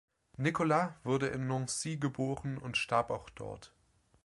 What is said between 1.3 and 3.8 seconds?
Nancy geboren und starb auch dort.